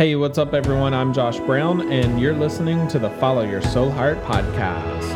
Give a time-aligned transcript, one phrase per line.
[0.00, 0.94] Hey, what's up, everyone?
[0.94, 5.14] I'm Josh Brown, and you're listening to the Follow Your Soulheart podcast.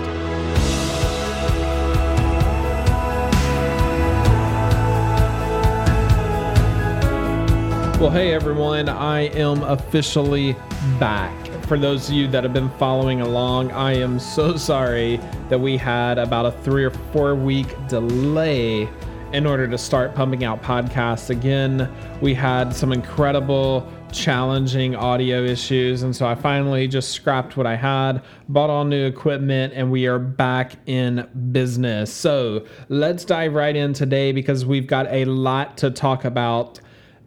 [7.98, 10.54] Well, hey, everyone, I am officially
[11.00, 11.34] back.
[11.62, 15.78] For those of you that have been following along, I am so sorry that we
[15.78, 18.86] had about a three or four week delay
[19.32, 21.90] in order to start pumping out podcasts again.
[22.20, 26.02] We had some incredible challenging audio issues.
[26.02, 30.06] And so I finally just scrapped what I had, bought all new equipment, and we
[30.06, 32.12] are back in business.
[32.12, 36.80] So let's dive right in today because we've got a lot to talk about.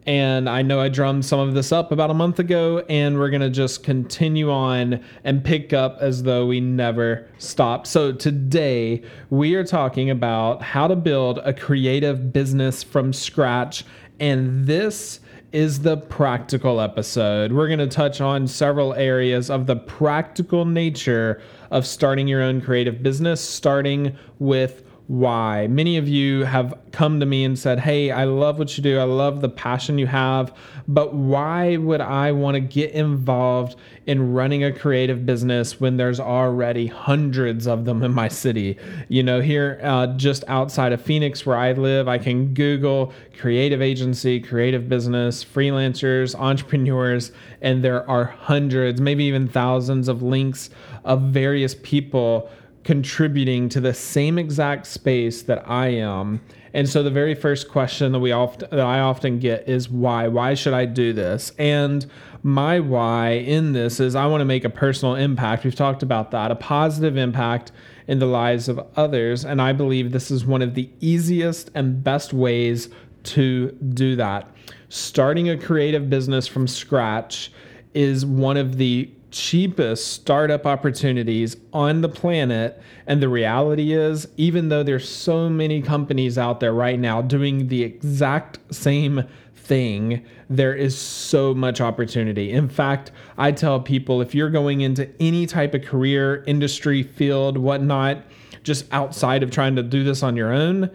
[0.06, 3.30] And I know I drummed some of this up about a month ago, and we're
[3.30, 7.86] to just continue on and pick up as though we never stopped.
[7.86, 13.84] So, today we are talking about how to build a creative business from scratch.
[14.18, 15.20] And this
[15.52, 17.52] is the practical episode.
[17.52, 21.40] We're going to touch on several areas of the practical nature
[21.70, 25.66] of starting your own creative business, starting with why.
[25.68, 28.98] Many of you have come to me and said, Hey, I love what you do.
[28.98, 30.54] I love the passion you have,
[30.86, 36.20] but why would I want to get involved in running a creative business when there's
[36.20, 38.76] already hundreds of them in my city?
[39.08, 43.80] You know, here uh, just outside of Phoenix, where I live, I can Google creative
[43.80, 50.68] agency, creative business, freelancers, entrepreneurs, and there are hundreds, maybe even thousands of links
[51.02, 52.50] of various people
[52.88, 56.40] contributing to the same exact space that I am.
[56.72, 60.26] And so the very first question that we often that I often get is why?
[60.26, 61.52] Why should I do this?
[61.58, 62.06] And
[62.42, 65.64] my why in this is I want to make a personal impact.
[65.64, 67.72] We've talked about that, a positive impact
[68.06, 72.02] in the lives of others, and I believe this is one of the easiest and
[72.02, 72.88] best ways
[73.24, 74.50] to do that.
[74.88, 77.52] Starting a creative business from scratch
[77.92, 82.80] is one of the cheapest startup opportunities on the planet.
[83.06, 87.68] And the reality is, even though there's so many companies out there right now doing
[87.68, 92.52] the exact same thing, there is so much opportunity.
[92.52, 97.58] In fact, I tell people if you're going into any type of career, industry, field,
[97.58, 98.22] whatnot,
[98.62, 100.90] just outside of trying to do this on your own,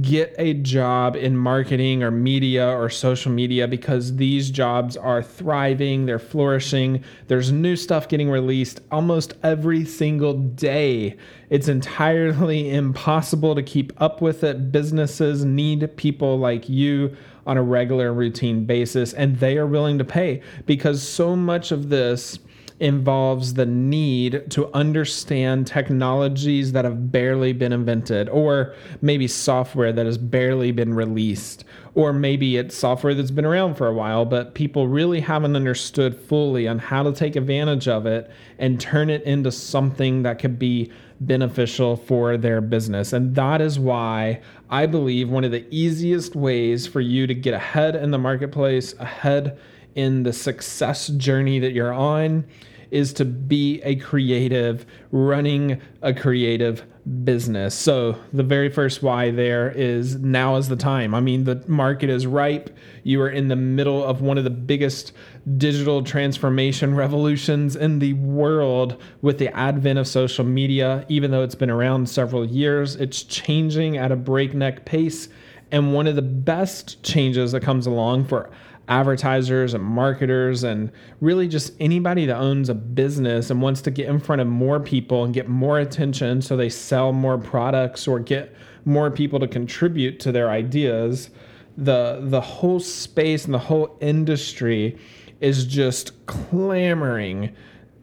[0.00, 6.06] get a job in marketing or media or social media because these jobs are thriving,
[6.06, 7.02] they're flourishing.
[7.26, 11.16] There's new stuff getting released almost every single day.
[11.50, 14.72] It's entirely impossible to keep up with it.
[14.72, 17.14] Businesses need people like you
[17.44, 21.88] on a regular routine basis, and they are willing to pay because so much of
[21.88, 22.38] this
[22.80, 30.06] involves the need to understand technologies that have barely been invented, or maybe software that
[30.06, 34.54] has barely been released, or maybe it's software that's been around for a while, but
[34.54, 39.22] people really haven't understood fully on how to take advantage of it and turn it
[39.22, 40.90] into something that could be
[41.20, 43.12] beneficial for their business.
[43.12, 44.40] And that is why
[44.70, 48.94] I believe one of the easiest ways for you to get ahead in the marketplace,
[48.98, 49.58] ahead
[49.94, 52.44] in the success journey that you're on
[52.92, 56.84] is to be a creative, running a creative
[57.24, 57.74] business.
[57.74, 61.14] So the very first why there is now is the time.
[61.14, 62.76] I mean, the market is ripe.
[63.02, 65.12] You are in the middle of one of the biggest
[65.56, 71.06] digital transformation revolutions in the world with the advent of social media.
[71.08, 75.28] Even though it's been around several years, it's changing at a breakneck pace.
[75.72, 78.50] And one of the best changes that comes along for
[78.88, 84.08] advertisers and marketers and really just anybody that owns a business and wants to get
[84.08, 88.18] in front of more people and get more attention so they sell more products or
[88.18, 88.54] get
[88.84, 91.30] more people to contribute to their ideas
[91.76, 94.98] the the whole space and the whole industry
[95.40, 97.54] is just clamoring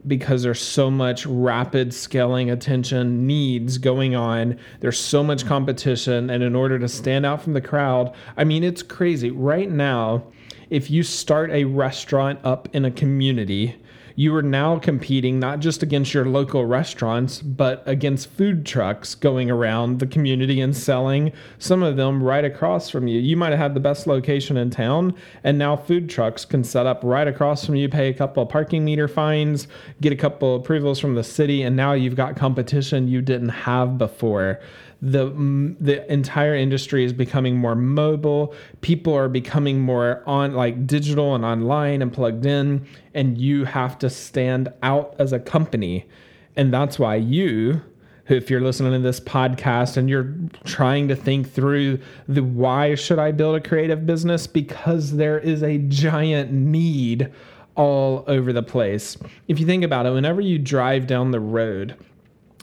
[0.08, 4.58] because there's so much rapid scaling attention needs going on.
[4.80, 6.30] There's so much competition.
[6.30, 9.30] And in order to stand out from the crowd, I mean, it's crazy.
[9.30, 10.24] Right now,
[10.70, 13.76] if you start a restaurant up in a community,
[14.16, 19.50] you are now competing not just against your local restaurants, but against food trucks going
[19.50, 23.18] around the community and selling some of them right across from you.
[23.18, 25.16] You might have had the best location in town,
[25.46, 28.50] and now food trucks can set up right across from you, pay a couple of
[28.50, 29.70] parking meter fines,
[30.02, 33.98] get a couple approvals from the city, and now you've got competition you didn't have
[33.98, 34.60] before
[35.02, 38.54] the mm, the entire industry is becoming more mobile.
[38.82, 43.98] People are becoming more on like digital and online and plugged in, and you have
[44.00, 46.08] to stand out as a company,
[46.56, 47.82] and that's why you.
[48.28, 51.98] If you're listening to this podcast and you're trying to think through
[52.28, 54.46] the why should I build a creative business?
[54.46, 57.32] Because there is a giant need
[57.74, 59.18] all over the place.
[59.48, 61.96] If you think about it, whenever you drive down the road,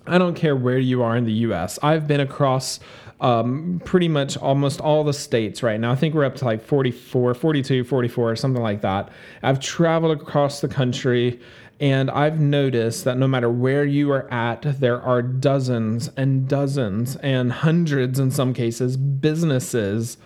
[0.06, 2.80] I don't care where you are in the US, I've been across
[3.20, 5.90] um, pretty much almost all the states right now.
[5.90, 9.10] I think we're up to like 44, 42, 44, something like that.
[9.42, 11.40] I've traveled across the country
[11.80, 17.16] and I've noticed that no matter where you are at, there are dozens and dozens
[17.16, 20.16] and hundreds in some cases businesses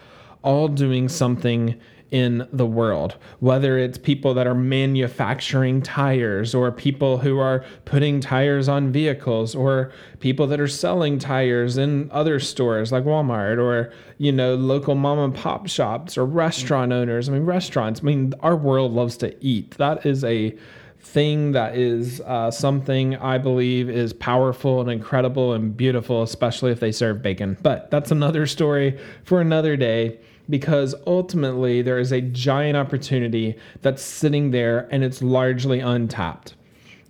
[0.42, 1.78] all doing something
[2.10, 8.20] in the world, whether it's people that are manufacturing tires or people who are putting
[8.20, 13.92] tires on vehicles or people that are selling tires in other stores like Walmart or,
[14.18, 17.28] you know, local mom and pop shops or restaurant owners.
[17.28, 19.72] I mean, restaurants, I mean, our world loves to eat.
[19.78, 20.56] That is a
[21.02, 26.80] thing that is uh, something I believe is powerful and incredible and beautiful, especially if
[26.80, 27.56] they serve bacon.
[27.62, 30.20] But that's another story for another day
[30.50, 36.54] because ultimately there is a giant opportunity that's sitting there and it's largely untapped.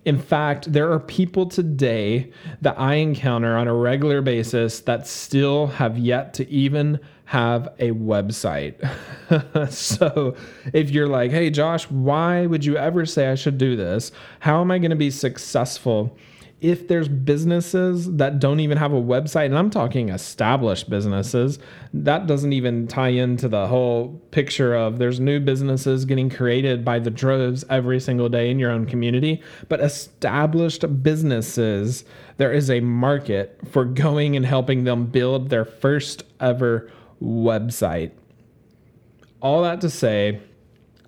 [0.03, 5.67] In fact, there are people today that I encounter on a regular basis that still
[5.67, 8.75] have yet to even have a website.
[9.71, 10.35] so
[10.73, 14.11] if you're like, hey, Josh, why would you ever say I should do this?
[14.39, 16.17] How am I going to be successful?
[16.61, 21.57] If there's businesses that don't even have a website, and I'm talking established businesses,
[21.91, 26.99] that doesn't even tie into the whole picture of there's new businesses getting created by
[26.99, 29.41] the droves every single day in your own community.
[29.69, 32.05] But established businesses,
[32.37, 38.11] there is a market for going and helping them build their first ever website.
[39.41, 40.41] All that to say,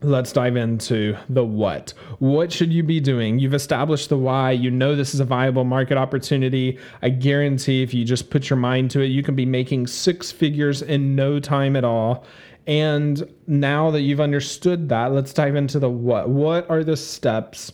[0.04, 1.94] let's dive into the what.
[2.20, 3.40] What should you be doing?
[3.40, 4.52] You've established the why.
[4.52, 6.78] You know this is a viable market opportunity.
[7.02, 10.32] I guarantee if you just put your mind to it, you can be making six
[10.32, 12.26] figures in no time at all.
[12.68, 16.30] And now that you've understood that, let's dive into the what.
[16.30, 17.74] What are the steps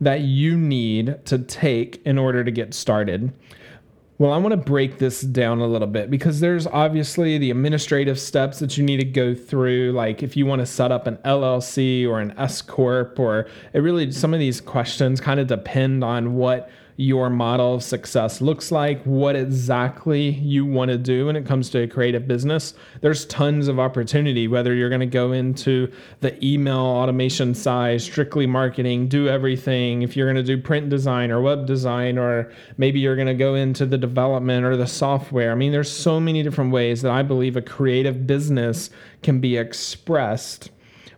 [0.00, 3.32] that you need to take in order to get started?
[4.22, 8.20] Well, I want to break this down a little bit because there's obviously the administrative
[8.20, 9.90] steps that you need to go through.
[9.90, 13.80] Like if you want to set up an LLC or an S Corp, or it
[13.80, 18.70] really, some of these questions kind of depend on what your model of success looks
[18.70, 22.74] like, what exactly you want to do when it comes to a creative business.
[23.00, 25.90] There's tons of opportunity, whether you're going to go into
[26.20, 31.30] the email automation side, strictly marketing, do everything, if you're going to do print design
[31.30, 35.52] or web design, or maybe you're going to go into the development or the software.
[35.52, 38.90] I mean, there's so many different ways that I believe a creative business
[39.22, 40.70] can be expressed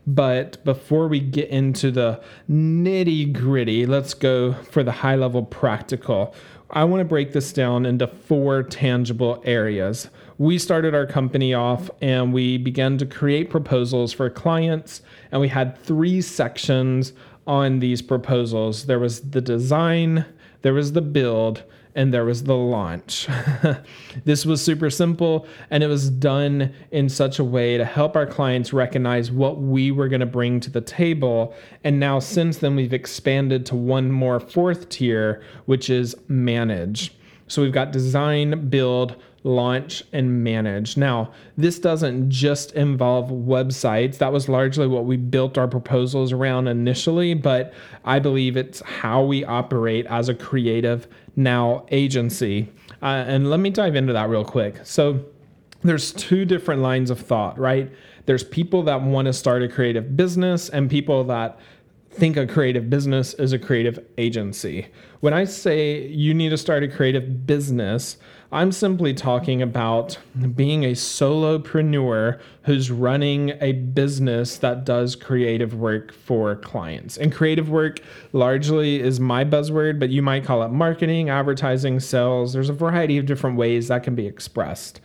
[0.06, 6.34] but before we get into the nitty gritty, let's go for the high level practical.
[6.70, 10.08] I want to break this down into four tangible areas.
[10.38, 15.48] We started our company off and we began to create proposals for clients, and we
[15.48, 17.12] had three sections
[17.46, 20.24] on these proposals there was the design,
[20.62, 21.62] there was the build,
[21.94, 23.28] and there was the launch.
[24.24, 28.26] this was super simple and it was done in such a way to help our
[28.26, 31.54] clients recognize what we were going to bring to the table.
[31.84, 37.14] And now, since then, we've expanded to one more fourth tier, which is manage.
[37.46, 40.96] So we've got design, build, launch, and manage.
[40.96, 44.18] Now, this doesn't just involve websites.
[44.18, 47.72] That was largely what we built our proposals around initially, but
[48.04, 52.72] I believe it's how we operate as a creative now agency.
[53.02, 54.80] Uh, and let me dive into that real quick.
[54.82, 55.24] So,
[55.82, 57.92] there's two different lines of thought, right?
[58.24, 61.58] There's people that want to start a creative business and people that
[62.10, 64.86] think a creative business is a creative agency.
[65.20, 68.16] When I say you need to start a creative business,
[68.54, 70.16] I'm simply talking about
[70.54, 77.16] being a solopreneur who's running a business that does creative work for clients.
[77.18, 77.98] And creative work
[78.32, 82.52] largely is my buzzword, but you might call it marketing, advertising, sales.
[82.52, 85.00] There's a variety of different ways that can be expressed.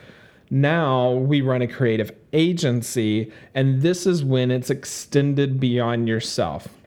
[0.52, 6.79] Now we run a creative agency, and this is when it's extended beyond yourself.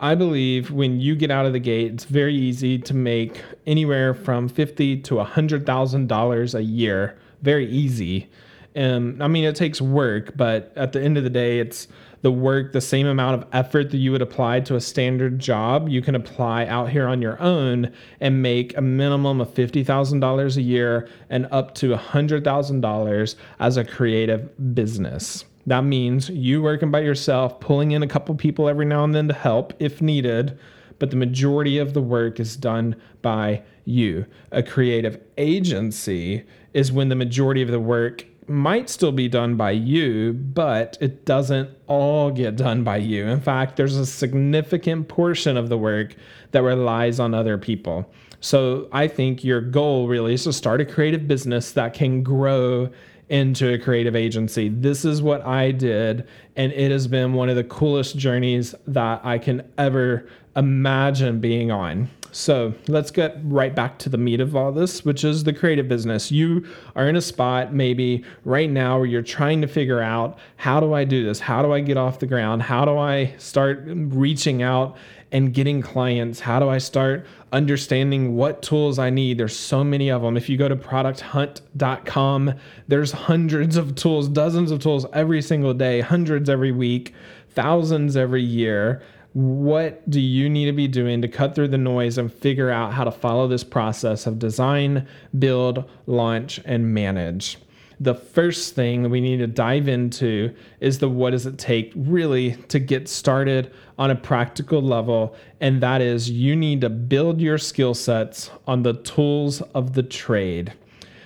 [0.00, 4.14] I believe when you get out of the gate, it's very easy to make anywhere
[4.14, 7.18] from fifty to a hundred thousand dollars a year.
[7.42, 8.28] Very easy.
[8.74, 11.86] And I mean, it takes work, but at the end of the day, it's
[12.24, 15.90] the work, the same amount of effort that you would apply to a standard job,
[15.90, 20.62] you can apply out here on your own and make a minimum of $50,000 a
[20.62, 25.44] year and up to $100,000 as a creative business.
[25.66, 29.28] That means you working by yourself, pulling in a couple people every now and then
[29.28, 30.58] to help if needed,
[30.98, 34.26] but the majority of the work is done by you.
[34.52, 39.70] A creative agency is when the majority of the work might still be done by
[39.70, 43.26] you, but it doesn't all get done by you.
[43.26, 46.14] In fact, there's a significant portion of the work
[46.50, 48.10] that relies on other people.
[48.40, 52.90] So I think your goal really is to start a creative business that can grow
[53.34, 54.68] into a creative agency.
[54.68, 59.22] This is what I did, and it has been one of the coolest journeys that
[59.24, 62.08] I can ever imagine being on.
[62.30, 65.88] So let's get right back to the meat of all this, which is the creative
[65.88, 66.30] business.
[66.30, 66.64] You
[66.94, 70.92] are in a spot maybe right now where you're trying to figure out how do
[70.94, 71.40] I do this?
[71.40, 72.62] How do I get off the ground?
[72.62, 74.96] How do I start reaching out
[75.32, 76.38] and getting clients?
[76.38, 79.38] How do I start understanding what tools I need?
[79.38, 80.36] There's so many of them.
[80.36, 82.54] If you go to producthunt.com,
[82.88, 87.14] there's hundreds of tools, dozens of tools every single day, hundreds every week,
[87.50, 89.02] thousands every year
[89.34, 92.94] what do you need to be doing to cut through the noise and figure out
[92.94, 97.58] how to follow this process of design, build, launch, and manage?
[98.04, 101.90] The first thing that we need to dive into is the what does it take
[101.96, 105.34] really to get started on a practical level.
[105.60, 110.02] And that is you need to build your skill sets on the tools of the
[110.02, 110.74] trade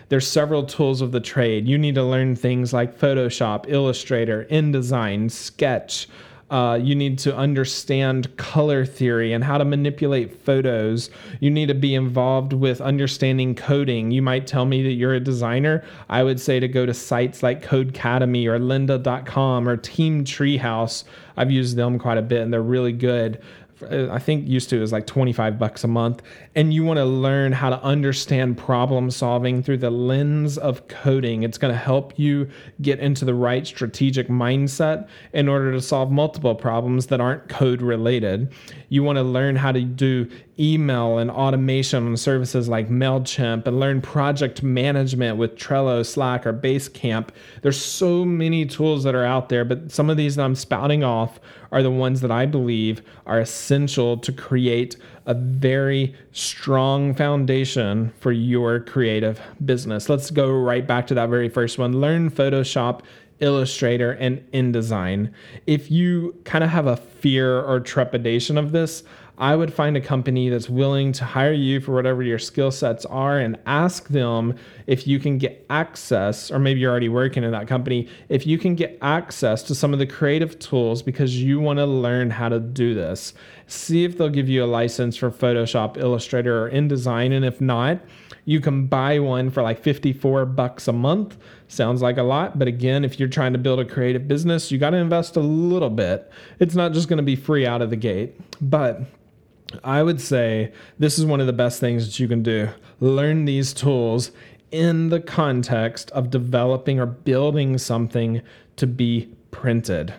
[0.09, 1.69] there's several tools of the trade.
[1.69, 6.09] You need to learn things like Photoshop, Illustrator, InDesign, Sketch,
[6.51, 11.11] uh, you need to understand color theory and how to manipulate photos.
[11.41, 14.11] You need to be involved with understanding coding.
[14.11, 15.85] You might tell me that you're a designer.
[16.09, 21.05] I would say to go to sites like Codecademy or lynda.com or Team Treehouse.
[21.37, 23.43] I've used them quite a bit and they're really good.
[23.83, 26.23] Uh, I think used to is like 25 bucks a month.
[26.55, 31.43] And you want to learn how to understand problem solving through the lens of coding.
[31.43, 32.49] It's going to help you
[32.83, 37.83] get into the right strategic mindset in order to solve multiple problems that aren't code
[37.83, 38.53] related.
[38.89, 40.29] You want to learn how to do
[40.59, 46.53] email and automation on services like MailChimp and learn project management with Trello, Slack, or
[46.53, 47.29] Basecamp.
[47.63, 51.05] There's so many tools that are out there, but some of these that I'm spouting
[51.05, 51.39] off
[51.71, 58.33] are the ones that I believe are essential to create a very strong foundation for
[58.33, 60.09] your creative business.
[60.09, 62.01] Let's go right back to that very first one.
[62.01, 63.03] Learn Photoshop
[63.41, 65.33] Illustrator, and InDesign.
[65.67, 69.05] If you kind of have a fear or trepidation of this,
[69.41, 73.05] I would find a company that's willing to hire you for whatever your skill sets
[73.07, 74.57] are and ask them
[74.89, 78.59] if you can get access, or maybe you're already working in that company, if you
[78.59, 82.49] can get access to some of the creative tools because you want to learn how
[82.49, 83.33] to do this.
[83.69, 87.33] See if they'll give you a license for Photoshop, Illustrator, or InDesign.
[87.33, 88.01] And if not,
[88.49, 91.37] you can buy one for like 54 bucks a month.
[91.69, 94.79] Sounds like a lot, but again, if you're trying to build a creative business, you
[94.79, 96.33] got to invest a little bit.
[96.59, 98.41] It's not just going to be free out of the gate.
[98.59, 99.03] But
[99.85, 102.71] I would say this is one of the best things that you can do.
[103.01, 104.31] Learn these tools
[104.71, 108.41] in the context of developing or building something
[108.77, 110.15] to be printed.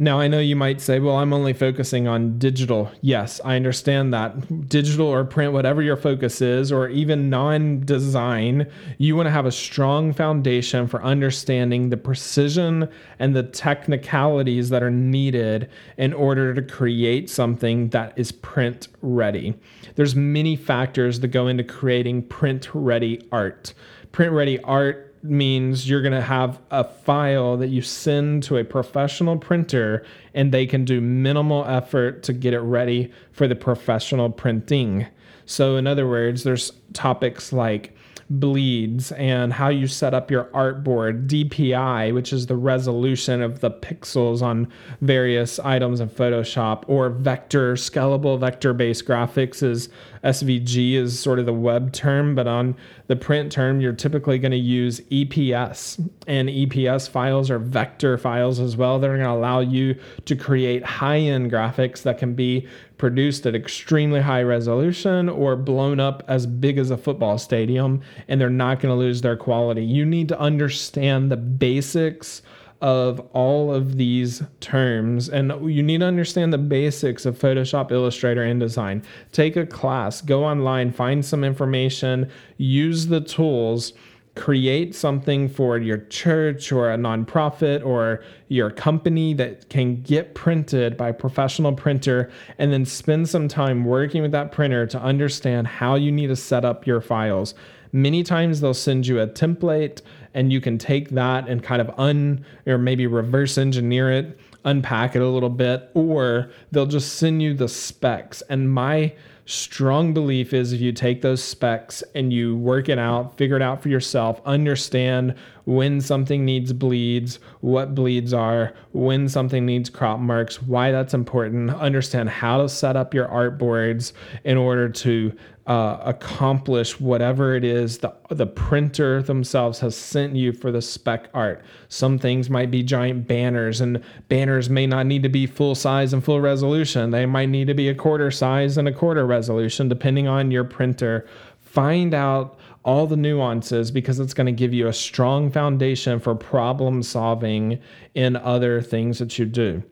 [0.00, 2.92] Now, I know you might say, well, I'm only focusing on digital.
[3.00, 4.68] Yes, I understand that.
[4.68, 9.44] Digital or print, whatever your focus is, or even non design, you want to have
[9.44, 12.88] a strong foundation for understanding the precision
[13.18, 19.52] and the technicalities that are needed in order to create something that is print ready.
[19.96, 23.74] There's many factors that go into creating print ready art.
[24.12, 28.64] Print ready art means you're going to have a file that you send to a
[28.64, 34.30] professional printer and they can do minimal effort to get it ready for the professional
[34.30, 35.06] printing.
[35.46, 37.96] So, in other words, there's topics like
[38.30, 43.70] bleeds and how you set up your artboard, DPI, which is the resolution of the
[43.70, 44.70] pixels on
[45.00, 49.88] various items in Photoshop, or vector, scalable vector based graphics is
[50.24, 54.52] SVG is sort of the web term, but on the print term, you're typically going
[54.52, 55.98] to use EPS.
[56.26, 58.98] And EPS files are vector files as well.
[58.98, 62.66] They're going to allow you to create high end graphics that can be
[62.98, 68.40] produced at extremely high resolution or blown up as big as a football stadium, and
[68.40, 69.84] they're not going to lose their quality.
[69.84, 72.42] You need to understand the basics
[72.80, 78.44] of all of these terms and you need to understand the basics of Photoshop, Illustrator,
[78.44, 79.04] and InDesign.
[79.32, 83.94] Take a class, go online, find some information, use the tools
[84.38, 90.96] create something for your church or a nonprofit or your company that can get printed
[90.96, 95.66] by a professional printer and then spend some time working with that printer to understand
[95.66, 97.54] how you need to set up your files.
[97.90, 100.02] Many times they'll send you a template
[100.34, 105.16] and you can take that and kind of un or maybe reverse engineer it, unpack
[105.16, 108.40] it a little bit, or they'll just send you the specs.
[108.42, 109.14] And my
[109.48, 113.62] strong belief is if you take those specs and you work it out, figure it
[113.62, 120.20] out for yourself, understand when something needs bleeds, what bleeds are, when something needs crop
[120.20, 124.12] marks, why that's important, understand how to set up your artboards
[124.44, 125.32] in order to
[125.68, 131.28] uh, accomplish whatever it is the, the printer themselves has sent you for the spec
[131.34, 131.62] art.
[131.88, 136.14] Some things might be giant banners, and banners may not need to be full size
[136.14, 137.10] and full resolution.
[137.10, 140.64] They might need to be a quarter size and a quarter resolution, depending on your
[140.64, 141.28] printer.
[141.60, 146.34] Find out all the nuances because it's going to give you a strong foundation for
[146.34, 147.78] problem solving
[148.14, 149.82] in other things that you do.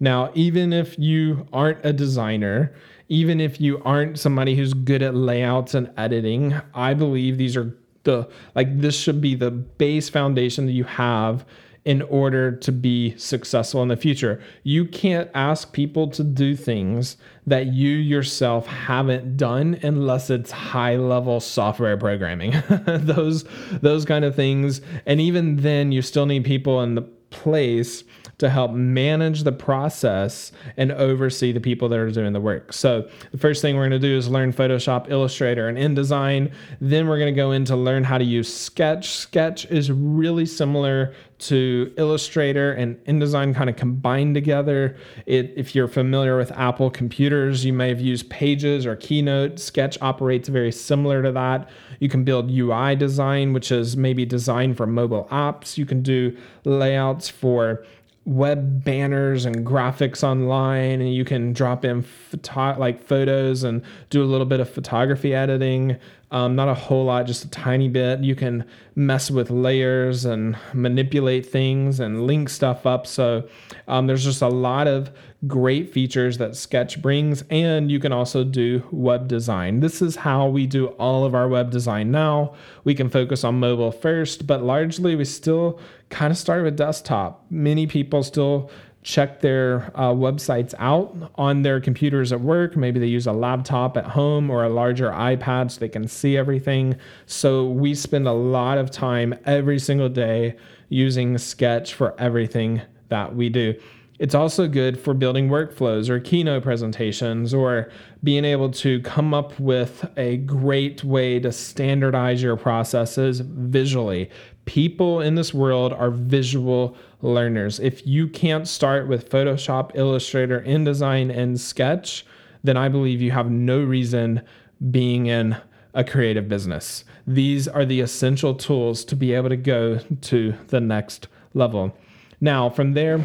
[0.00, 2.74] Now, even if you aren't a designer,
[3.08, 7.76] even if you aren't somebody who's good at layouts and editing, I believe these are
[8.04, 11.44] the like this should be the base foundation that you have
[11.84, 14.42] in order to be successful in the future.
[14.64, 20.96] You can't ask people to do things that you yourself haven't done unless it's high
[20.96, 22.54] level software programming.
[22.86, 23.44] those
[23.82, 28.02] those kind of things and even then you still need people in the place
[28.38, 32.72] to help manage the process and oversee the people that are doing the work.
[32.72, 36.52] So, the first thing we're going to do is learn Photoshop, Illustrator, and InDesign.
[36.80, 39.10] Then we're going to go into learn how to use Sketch.
[39.10, 44.96] Sketch is really similar to Illustrator and InDesign kind of combined together.
[45.26, 49.58] It, if you're familiar with Apple computers, you may have used Pages or Keynote.
[49.58, 51.68] Sketch operates very similar to that.
[52.00, 55.76] You can build UI design, which is maybe designed for mobile apps.
[55.76, 57.84] You can do layouts for
[58.26, 63.80] web banners and graphics online and you can drop in photo- like photos and
[64.10, 65.96] do a little bit of photography editing
[66.36, 68.20] um, not a whole lot just a tiny bit.
[68.20, 73.06] You can mess with layers and manipulate things and link stuff up.
[73.06, 73.48] So
[73.88, 75.10] um, there's just a lot of
[75.46, 79.80] great features that sketch brings and you can also do web design.
[79.80, 82.54] This is how we do all of our web design now.
[82.84, 87.46] We can focus on mobile first but largely we still kind of start with desktop.
[87.48, 88.70] Many people still
[89.06, 92.76] check their uh, websites out on their computers at work.
[92.76, 96.36] Maybe they use a laptop at home or a larger iPad so they can see
[96.36, 96.96] everything.
[97.26, 100.56] So we spend a lot of time every single day
[100.88, 103.76] using Sketch for everything that we do.
[104.18, 107.90] It's also good for building workflows or keynote presentations or
[108.24, 114.30] being able to come up with a great way to standardize your processes visually.
[114.66, 117.80] People in this world are visual learners.
[117.80, 122.26] If you can't start with Photoshop, Illustrator, InDesign, and Sketch,
[122.62, 124.42] then I believe you have no reason
[124.90, 125.56] being in
[125.94, 127.04] a creative business.
[127.26, 131.96] These are the essential tools to be able to go to the next level.
[132.40, 133.24] Now, from there,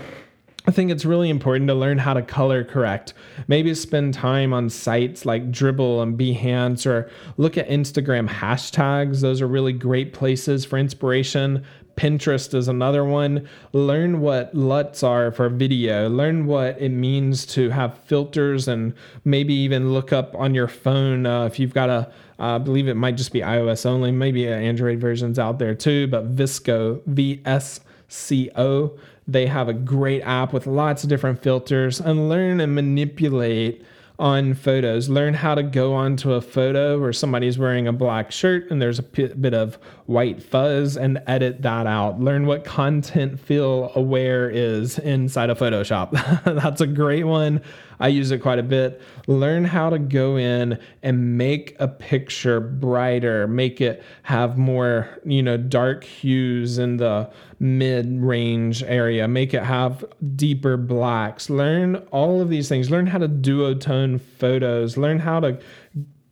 [0.68, 3.14] I think it's really important to learn how to color correct.
[3.48, 9.22] Maybe spend time on sites like Dribbble and Behance or look at Instagram hashtags.
[9.22, 11.66] Those are really great places for inspiration.
[11.96, 13.48] Pinterest is another one.
[13.74, 16.08] Learn what LUTs are for video.
[16.10, 18.94] Learn what it means to have filters and
[19.26, 22.96] maybe even look up on your phone uh, if you've got a I believe it
[22.96, 27.82] might just be iOS only, maybe Android versions out there too, but VSCO, V S
[28.08, 28.98] C O
[29.28, 33.84] they have a great app with lots of different filters and learn and manipulate
[34.20, 35.10] on photos.
[35.10, 39.00] Learn how to go onto a photo where somebody's wearing a black shirt and there's
[39.00, 39.80] a p- bit of
[40.12, 42.20] white fuzz and edit that out.
[42.20, 46.12] Learn what content fill aware is inside of Photoshop.
[46.62, 47.62] That's a great one.
[48.02, 49.00] I use it quite a bit.
[49.28, 55.44] Learn how to go in and make a picture brighter, make it have more, you
[55.44, 60.04] know, dark hues in the mid range area, make it have
[60.36, 61.48] deeper blacks.
[61.48, 62.90] Learn all of these things.
[62.90, 64.98] Learn how to duotone photos.
[64.98, 65.60] Learn how to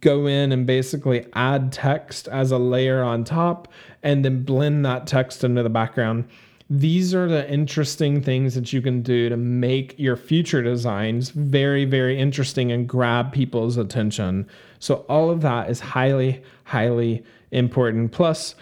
[0.01, 3.67] go in and basically add text as a layer on top
[4.03, 6.27] and then blend that text into the background
[6.69, 11.83] these are the interesting things that you can do to make your future designs very,
[11.83, 14.47] very interesting and grab people's attention.
[14.77, 18.11] So, all of that is highly, highly important.
[18.11, 18.53] Plus,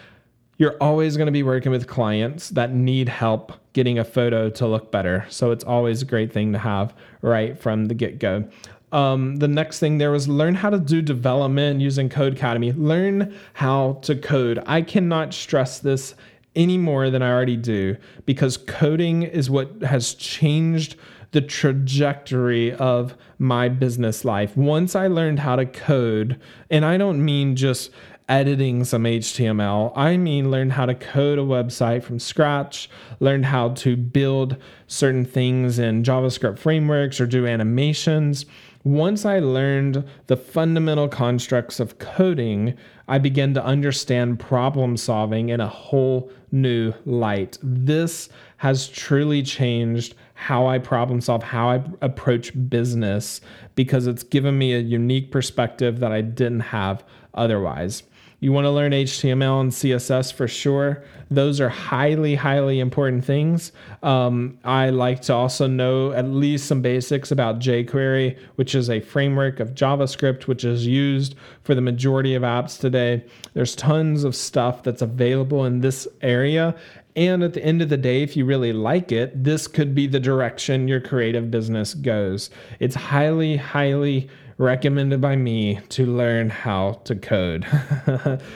[0.56, 4.66] you're always going to be working with clients that need help getting a photo to
[4.66, 5.26] look better.
[5.28, 8.48] So, it's always a great thing to have right from the get go.
[8.92, 12.74] Um, the next thing there was learn how to do development using Codecademy.
[12.76, 14.62] Learn how to code.
[14.66, 16.14] I cannot stress this
[16.56, 17.96] any more than I already do
[18.26, 20.96] because coding is what has changed
[21.32, 24.56] the trajectory of my business life.
[24.56, 27.90] Once I learned how to code, and I don't mean just
[28.28, 29.92] editing some HTML.
[29.96, 35.24] I mean, learned how to code a website from scratch, learned how to build certain
[35.24, 38.44] things in JavaScript frameworks or do animations.
[38.84, 42.74] Once I learned the fundamental constructs of coding,
[43.08, 47.58] I began to understand problem solving in a whole new light.
[47.62, 53.40] This has truly changed how I problem solve, how I approach business,
[53.74, 58.04] because it's given me a unique perspective that I didn't have otherwise.
[58.40, 61.02] You want to learn HTML and CSS for sure.
[61.28, 63.72] Those are highly, highly important things.
[64.04, 69.00] Um, I like to also know at least some basics about jQuery, which is a
[69.00, 73.24] framework of JavaScript, which is used for the majority of apps today.
[73.54, 76.76] There's tons of stuff that's available in this area.
[77.16, 80.06] And at the end of the day, if you really like it, this could be
[80.06, 82.50] the direction your creative business goes.
[82.78, 87.64] It's highly, highly recommended by me to learn how to code.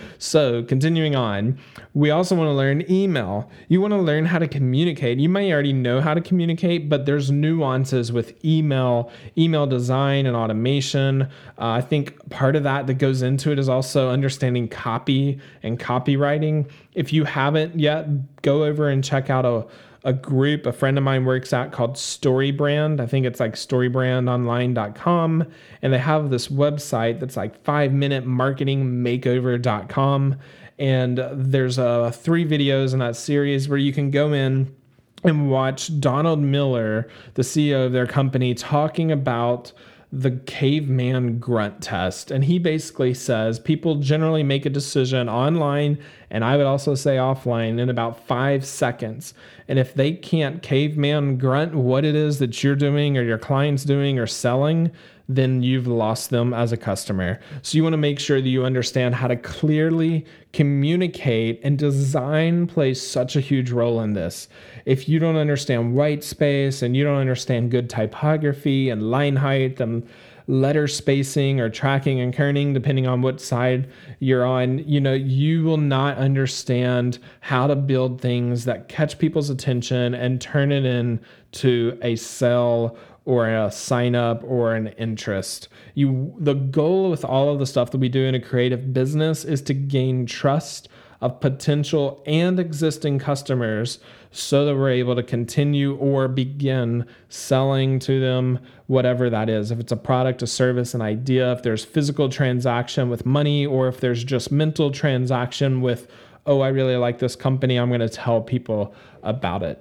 [0.19, 1.59] so, continuing on,
[1.95, 3.49] we also want to learn email.
[3.69, 5.19] You want to learn how to communicate.
[5.19, 10.37] You may already know how to communicate, but there's nuances with email, email design and
[10.37, 11.23] automation.
[11.23, 15.79] Uh, I think part of that that goes into it is also understanding copy and
[15.79, 16.69] copywriting.
[16.95, 19.67] If you haven't yet, go over and check out a
[20.05, 23.01] a group a friend of mine works at called Storybrand.
[23.01, 25.47] I think it's like storybrandonline.com.
[25.83, 30.37] And they have this website that's like five minute marketing makeover.com.
[30.79, 34.75] And there's uh, three videos in that series where you can go in
[35.23, 39.73] and watch Donald Miller, the CEO of their company, talking about
[40.15, 42.31] the caveman grunt test.
[42.31, 45.99] And he basically says people generally make a decision online,
[46.31, 49.33] and I would also say offline, in about five seconds.
[49.69, 53.85] And if they can't caveman grunt what it is that you're doing or your client's
[53.85, 54.91] doing or selling,
[55.29, 57.41] then you've lost them as a customer.
[57.63, 62.67] So you want to make sure that you understand how to clearly communicate and design
[62.67, 64.49] plays such a huge role in this.
[64.85, 69.81] If you don't understand white space and you don't understand good typography and line height
[69.81, 70.07] and
[70.49, 75.63] letter spacing or tracking and kerning depending on what side you're on you know you
[75.63, 81.97] will not understand how to build things that catch people's attention and turn it into
[82.03, 85.69] a sell or a sign up or an interest.
[85.95, 89.45] You the goal with all of the stuff that we do in a creative business
[89.45, 90.89] is to gain trust
[91.21, 94.01] of potential and existing customers
[94.33, 98.59] so that we're able to continue or begin selling to them
[98.89, 99.71] whatever that is.
[99.71, 103.87] If it's a product, a service, an idea, if there's physical transaction with money or
[103.87, 106.09] if there's just mental transaction with
[106.45, 109.81] oh, I really like this company, I'm going to tell people about it.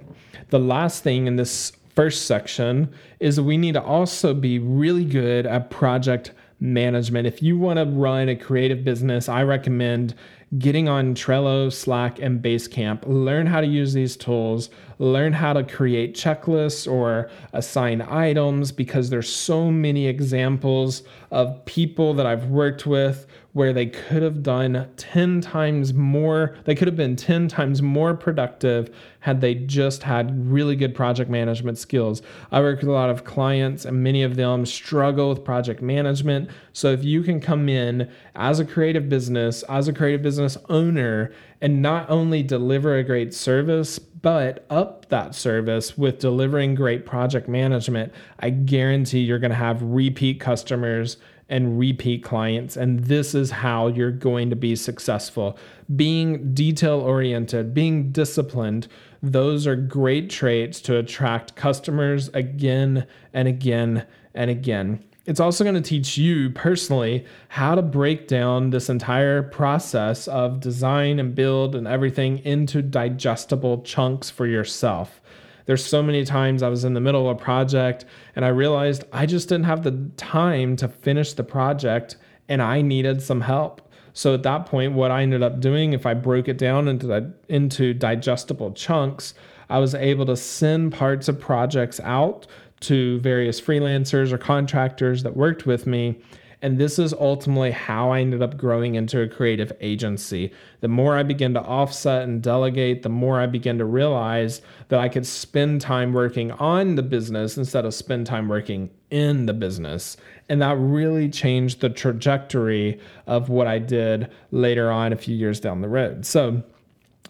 [0.49, 5.45] The last thing in this first section is we need to also be really good
[5.45, 7.27] at project management.
[7.27, 10.13] If you want to run a creative business, I recommend
[10.57, 13.03] getting on Trello, Slack, and Basecamp.
[13.05, 19.09] Learn how to use these tools, learn how to create checklists or assign items because
[19.09, 24.89] there's so many examples of people that I've worked with where they could have done
[24.95, 30.49] 10 times more, they could have been 10 times more productive had they just had
[30.49, 32.21] really good project management skills.
[32.51, 36.49] I work with a lot of clients, and many of them struggle with project management.
[36.73, 41.31] So if you can come in as a creative business, as a creative business owner,
[41.59, 47.47] and not only deliver a great service, but up that service with delivering great project
[47.47, 51.17] management, I guarantee you're going to have repeat customers
[51.51, 52.77] and repeat clients.
[52.77, 55.59] And this is how you're going to be successful.
[55.95, 58.87] Being detail oriented, being disciplined,
[59.21, 65.03] those are great traits to attract customers again and again and again.
[65.27, 70.59] It's also going to teach you personally how to break down this entire process of
[70.59, 75.20] design and build and everything into digestible chunks for yourself.
[75.65, 79.03] There's so many times I was in the middle of a project and I realized
[79.11, 82.17] I just didn't have the time to finish the project
[82.49, 83.81] and I needed some help.
[84.13, 87.31] So at that point, what I ended up doing, if I broke it down into,
[87.47, 89.33] into digestible chunks,
[89.69, 92.45] I was able to send parts of projects out
[92.81, 96.19] to various freelancers or contractors that worked with me
[96.61, 100.51] and this is ultimately how I ended up growing into a creative agency.
[100.81, 104.99] The more I began to offset and delegate, the more I began to realize that
[104.99, 109.53] I could spend time working on the business instead of spend time working in the
[109.53, 110.17] business.
[110.49, 115.59] And that really changed the trajectory of what I did later on a few years
[115.59, 116.25] down the road.
[116.25, 116.63] So,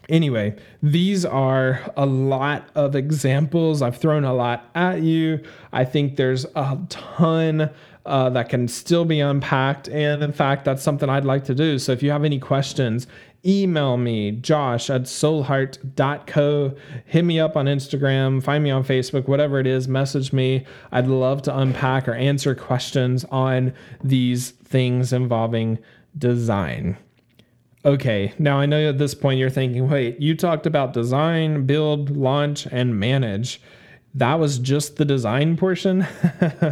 [0.09, 3.81] Anyway, these are a lot of examples.
[3.81, 5.41] I've thrown a lot at you.
[5.71, 7.69] I think there's a ton
[8.05, 9.87] uh, that can still be unpacked.
[9.89, 11.79] And in fact, that's something I'd like to do.
[11.79, 13.07] So if you have any questions,
[13.45, 16.75] email me, josh at soulheart.co.
[17.05, 20.65] Hit me up on Instagram, find me on Facebook, whatever it is, message me.
[20.91, 25.79] I'd love to unpack or answer questions on these things involving
[26.17, 26.97] design.
[27.83, 32.15] Okay, now I know at this point you're thinking, wait, you talked about design, build,
[32.15, 33.59] launch, and manage.
[34.13, 36.05] That was just the design portion?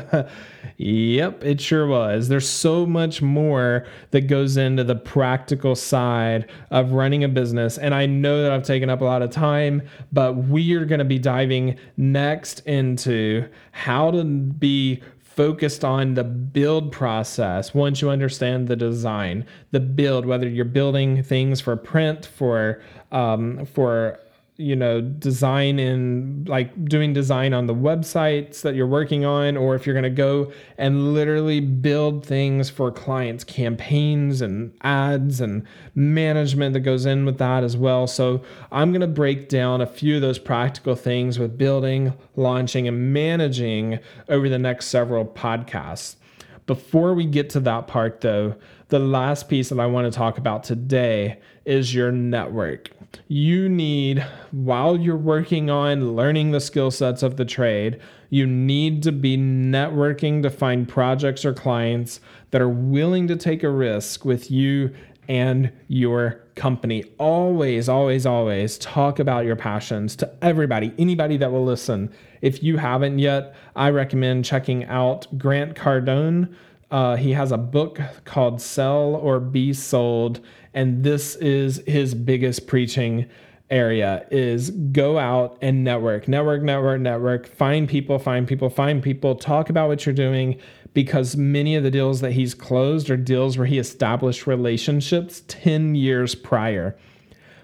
[0.78, 2.28] yep, it sure was.
[2.28, 7.78] There's so much more that goes into the practical side of running a business.
[7.78, 11.00] And I know that I've taken up a lot of time, but we are going
[11.00, 18.10] to be diving next into how to be focused on the build process once you
[18.10, 22.82] understand the design the build whether you're building things for print for
[23.14, 24.20] um, for
[24.60, 29.74] you know design in like doing design on the websites that you're working on or
[29.74, 35.66] if you're going to go and literally build things for clients campaigns and ads and
[35.96, 38.06] management that goes in with that as well.
[38.06, 42.86] So i'm going to break down a few of those practical things with building launching
[42.86, 46.18] and managing over the next several podcasts.
[46.66, 48.56] Before we get to that part though
[48.90, 52.90] the last piece that i want to talk about today is your network
[53.28, 58.00] you need, while you're working on learning the skill sets of the trade,
[58.30, 62.20] you need to be networking to find projects or clients
[62.52, 64.94] that are willing to take a risk with you
[65.28, 67.04] and your company.
[67.20, 72.12] Always, always, always talk about your passions to everybody, anybody that will listen.
[72.42, 76.54] If you haven't yet, I recommend checking out Grant Cardone.
[76.92, 80.40] Uh, he has a book called Sell or Be Sold
[80.74, 83.28] and this is his biggest preaching
[83.70, 89.36] area is go out and network network network network find people find people find people
[89.36, 90.60] talk about what you're doing
[90.94, 95.96] because many of the deals that he's closed are deals where he established relationships 10
[95.96, 96.98] years prior.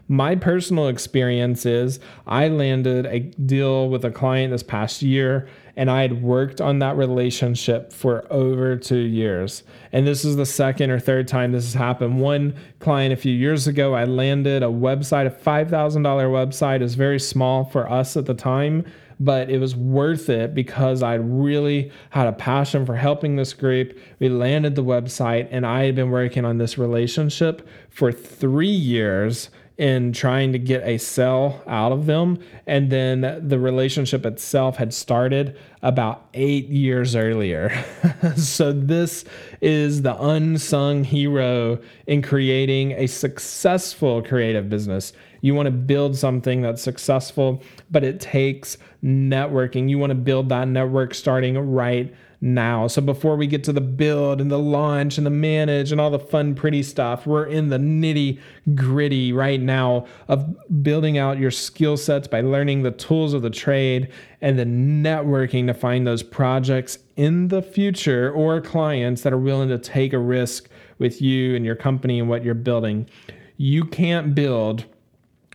[0.07, 5.91] My personal experience is I landed a deal with a client this past year and
[5.91, 9.63] I had worked on that relationship for over two years.
[9.91, 12.19] And this is the second or third time this has happened.
[12.19, 16.77] One client a few years ago, I landed a website, a $5,000 website.
[16.77, 18.85] It was very small for us at the time,
[19.19, 23.97] but it was worth it because I really had a passion for helping this group.
[24.19, 29.49] We landed the website, and I had been working on this relationship for three years
[29.77, 32.39] in trying to get a sell out of them.
[32.65, 37.71] And then the relationship itself had started about eight years earlier.
[38.37, 39.25] so this
[39.61, 45.11] is the unsung hero in creating a successful creative business.
[45.41, 47.61] You want to build something that's successful,
[47.91, 49.89] but it takes networking.
[49.89, 52.85] You want to build that network starting right now.
[52.85, 56.11] So before we get to the build and the launch and the manage and all
[56.11, 58.39] the fun, pretty stuff, we're in the nitty
[58.75, 63.49] gritty right now of building out your skill sets by learning the tools of the
[63.49, 69.39] trade and then networking to find those projects in the future or clients that are
[69.39, 73.09] willing to take a risk with you and your company and what you're building.
[73.57, 74.85] You can't build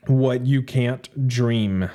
[0.07, 1.89] what you can't dream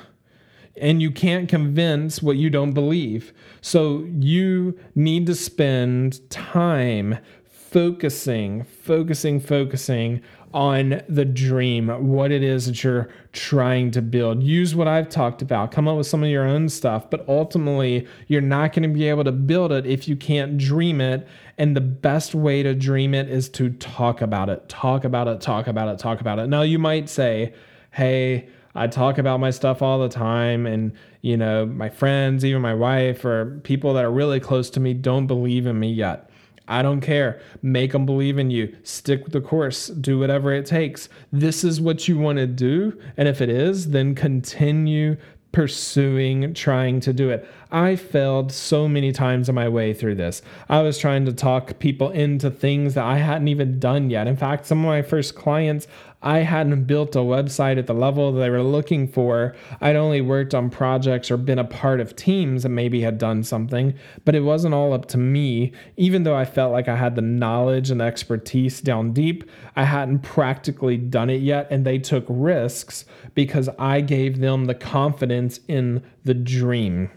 [0.80, 3.32] and you can't convince what you don't believe.
[3.60, 10.22] So you need to spend time focusing, focusing, focusing
[10.54, 14.42] on the dream, what it is that you're trying to build.
[14.42, 18.06] Use what I've talked about, come up with some of your own stuff, but ultimately,
[18.28, 21.28] you're not going to be able to build it if you can't dream it.
[21.58, 25.42] And the best way to dream it is to talk about it, talk about it,
[25.42, 26.46] talk about it, talk about it.
[26.46, 27.52] Now, you might say,
[27.90, 32.62] hey, I talk about my stuff all the time, and you know, my friends, even
[32.62, 36.30] my wife, or people that are really close to me don't believe in me yet.
[36.68, 37.40] I don't care.
[37.62, 38.76] Make them believe in you.
[38.82, 39.86] Stick with the course.
[39.86, 41.08] Do whatever it takes.
[41.32, 43.00] This is what you want to do.
[43.16, 45.16] And if it is, then continue
[45.52, 47.48] pursuing trying to do it.
[47.70, 50.42] I failed so many times on my way through this.
[50.68, 54.28] I was trying to talk people into things that I hadn't even done yet.
[54.28, 55.88] In fact, some of my first clients,
[56.22, 59.54] I hadn't built a website at the level they were looking for.
[59.80, 63.42] I'd only worked on projects or been a part of teams that maybe had done
[63.42, 65.72] something, but it wasn't all up to me.
[65.96, 70.20] Even though I felt like I had the knowledge and expertise down deep, I hadn't
[70.20, 76.02] practically done it yet, and they took risks because I gave them the confidence in
[76.24, 77.10] the dream.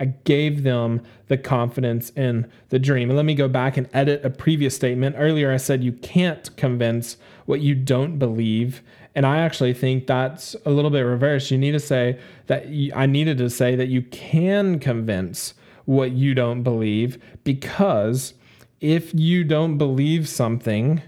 [0.00, 3.10] I gave them the confidence in the dream.
[3.10, 5.16] And let me go back and edit a previous statement.
[5.18, 8.82] Earlier, I said you can't convince what you don't believe.
[9.14, 11.50] And I actually think that's a little bit reversed.
[11.50, 15.54] You need to say that you, I needed to say that you can convince
[15.84, 18.34] what you don't believe because
[18.80, 21.02] if you don't believe something,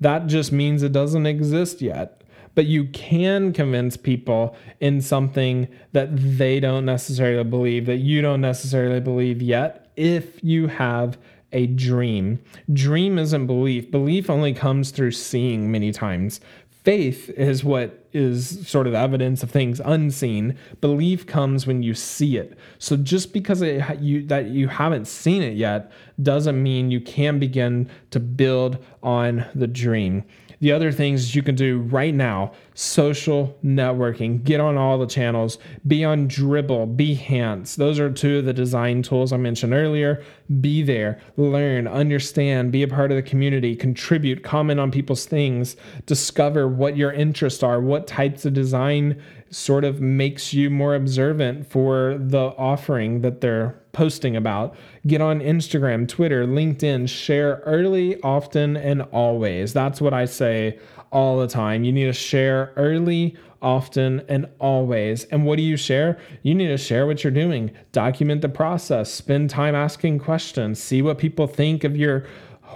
[0.00, 2.15] that just means it doesn't exist yet.
[2.56, 8.40] But you can convince people in something that they don't necessarily believe, that you don't
[8.40, 11.18] necessarily believe yet, if you have
[11.52, 12.40] a dream.
[12.72, 13.90] Dream isn't belief.
[13.90, 16.40] Belief only comes through seeing many times.
[16.82, 20.56] Faith is what is sort of evidence of things unseen.
[20.80, 22.58] Belief comes when you see it.
[22.78, 27.38] So just because it, you, that you haven't seen it yet doesn't mean you can
[27.38, 30.24] begin to build on the dream.
[30.60, 35.56] The other things you can do right now social networking, get on all the channels,
[35.86, 37.74] be on Dribbble, Behance.
[37.76, 40.22] Those are two of the design tools I mentioned earlier.
[40.60, 45.74] Be there, learn, understand, be a part of the community, contribute, comment on people's things,
[46.04, 51.66] discover what your interests are, what types of design sort of makes you more observant
[51.66, 54.76] for the offering that they're posting about.
[55.06, 59.72] Get on Instagram, Twitter, LinkedIn, share early, often, and always.
[59.72, 60.78] That's what I say
[61.10, 61.84] all the time.
[61.84, 65.24] You need to share early, often, and always.
[65.24, 66.18] And what do you share?
[66.42, 71.02] You need to share what you're doing, document the process, spend time asking questions, see
[71.02, 72.26] what people think of your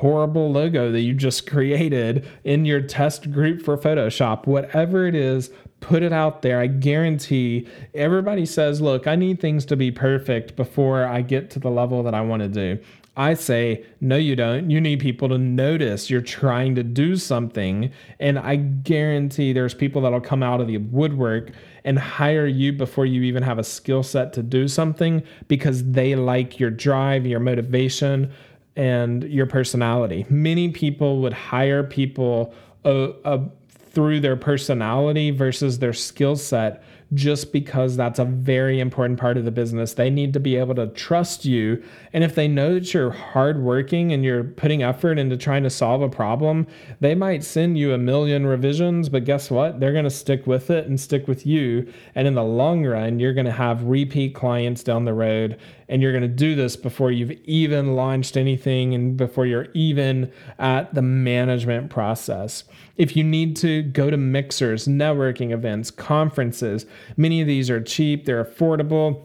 [0.00, 4.46] horrible logo that you just created in your test group for Photoshop.
[4.46, 6.58] Whatever it is, put it out there.
[6.58, 11.58] I guarantee everybody says, Look, I need things to be perfect before I get to
[11.58, 12.82] the level that I want to do.
[13.16, 14.70] I say, no, you don't.
[14.70, 17.92] You need people to notice you're trying to do something.
[18.20, 21.50] And I guarantee there's people that'll come out of the woodwork
[21.84, 26.14] and hire you before you even have a skill set to do something because they
[26.14, 28.32] like your drive, your motivation,
[28.76, 30.26] and your personality.
[30.28, 32.54] Many people would hire people
[32.84, 39.18] uh, uh, through their personality versus their skill set just because that's a very important
[39.18, 39.94] part of the business.
[39.94, 41.82] They need to be able to trust you.
[42.12, 46.02] And if they know that you're hardworking and you're putting effort into trying to solve
[46.02, 46.68] a problem,
[47.00, 49.80] they might send you a million revisions, but guess what?
[49.80, 51.92] They're going to stick with it and stick with you.
[52.14, 55.58] And in the long run, you're going to have repeat clients down the road
[55.90, 60.32] and you're going to do this before you've even launched anything and before you're even
[60.60, 62.62] at the management process.
[62.96, 68.24] If you need to go to mixers, networking events, conferences, many of these are cheap,
[68.24, 69.24] they're affordable.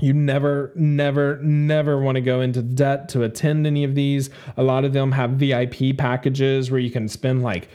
[0.00, 4.30] You never, never, never want to go into debt to attend any of these.
[4.56, 7.68] A lot of them have VIP packages where you can spend like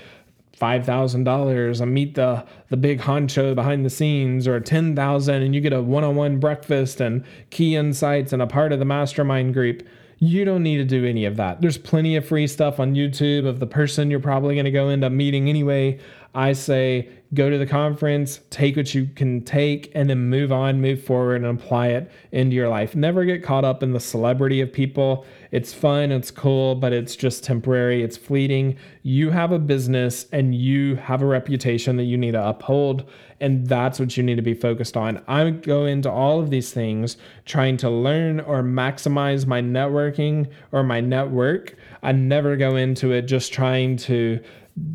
[0.62, 5.42] five thousand dollars and meet the the big honcho behind the scenes, or ten thousand
[5.42, 8.78] and you get a one on one breakfast and key insights and a part of
[8.78, 9.82] the mastermind group.
[10.20, 11.62] You don't need to do any of that.
[11.62, 14.90] There's plenty of free stuff on YouTube of the person you're probably going to go
[14.90, 15.98] end up meeting anyway.
[16.34, 20.82] I say go to the conference, take what you can take, and then move on,
[20.82, 22.94] move forward, and apply it into your life.
[22.94, 25.26] Never get caught up in the celebrity of people.
[25.52, 28.78] It's fun, it's cool, but it's just temporary, it's fleeting.
[29.04, 33.66] You have a business and you have a reputation that you need to uphold, and
[33.66, 35.24] that's what you need to be focused on.
[35.28, 37.16] I go into all of these things
[37.46, 41.76] trying to learn or maximize my networking or my network.
[42.04, 44.42] I never go into it just trying to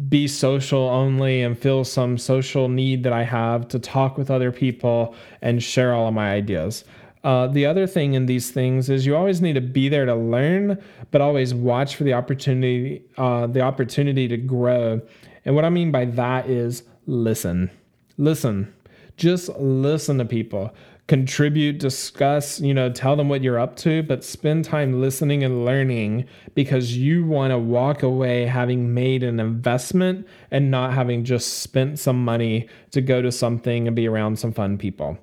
[0.08, 4.50] be social only and feel some social need that I have to talk with other
[4.50, 6.84] people and share all of my ideas.
[7.24, 10.14] Uh, the other thing in these things is you always need to be there to
[10.14, 15.00] learn, but always watch for the opportunity, uh, the opportunity to grow.
[15.44, 17.70] And what I mean by that is listen,
[18.16, 18.72] listen,
[19.16, 20.72] just listen to people
[21.06, 25.64] contribute, discuss, you know, tell them what you're up to, but spend time listening and
[25.64, 31.58] learning because you want to walk away having made an investment and not having just
[31.58, 35.16] spent some money to go to something and be around some fun people.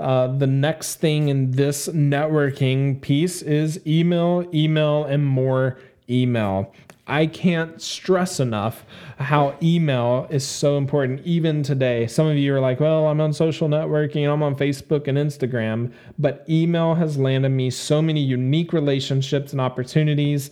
[0.00, 5.78] Uh, the next thing in this networking piece is email, email, and more
[6.10, 6.74] email.
[7.06, 8.84] I can't stress enough
[9.18, 12.06] how email is so important even today.
[12.06, 15.92] Some of you are like, well, I'm on social networking, I'm on Facebook and Instagram,
[16.18, 20.50] but email has landed me so many unique relationships and opportunities,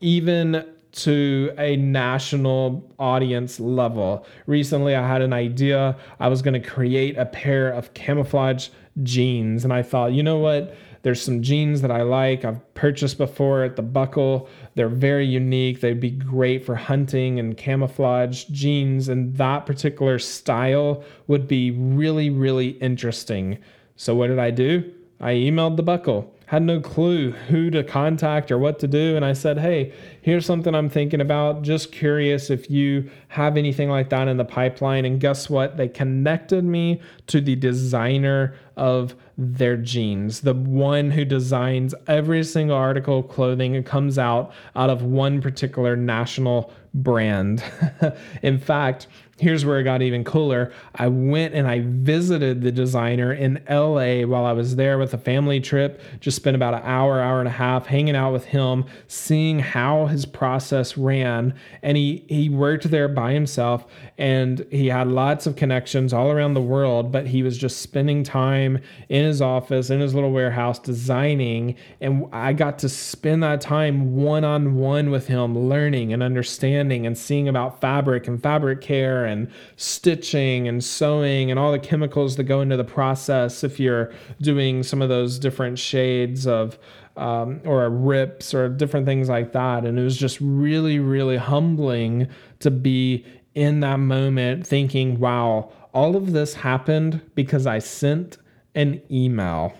[0.00, 4.26] even to a national audience level.
[4.46, 5.96] Recently, I had an idea.
[6.18, 8.70] I was going to create a pair of camouflage
[9.02, 10.74] jeans, and I thought, you know what?
[11.02, 12.44] There's some jeans that I like.
[12.44, 14.48] I've purchased before at the Buckle.
[14.74, 15.80] They're very unique.
[15.80, 22.28] They'd be great for hunting and camouflage jeans, and that particular style would be really,
[22.28, 23.58] really interesting.
[23.96, 24.92] So, what did I do?
[25.20, 26.34] I emailed the Buckle.
[26.50, 29.14] Had no clue who to contact or what to do.
[29.14, 31.62] And I said, Hey, here's something I'm thinking about.
[31.62, 35.04] Just curious if you have anything like that in the pipeline.
[35.04, 35.76] And guess what?
[35.76, 42.76] They connected me to the designer of their jeans, the one who designs every single
[42.76, 47.62] article of clothing and comes out out of one particular national brand.
[48.42, 49.06] in fact,
[49.40, 50.70] here's where it got even cooler.
[50.94, 55.18] I went and I visited the designer in LA while I was there with a
[55.18, 56.02] family trip.
[56.20, 60.06] Just spent about an hour, hour and a half hanging out with him, seeing how
[60.06, 61.54] his process ran.
[61.82, 63.86] And he he worked there by himself
[64.18, 68.22] and he had lots of connections all around the world, but he was just spending
[68.22, 68.78] time
[69.08, 71.76] in his office, in his little warehouse designing.
[72.02, 77.06] And I got to spend that time one on one with him, learning and understanding
[77.06, 82.36] and seeing about fabric and fabric care and stitching and sewing and all the chemicals
[82.36, 86.78] that go into the process if you're doing some of those different shades of
[87.16, 89.84] um, or rips or different things like that.
[89.84, 92.28] And it was just really, really humbling
[92.60, 93.24] to be
[93.54, 98.38] in that moment thinking, wow, all of this happened because I sent
[98.74, 99.74] an email.